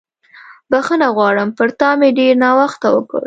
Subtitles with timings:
[0.71, 3.19] بښنه غواړم، پر تا مې ډېر ناوخته وکړ.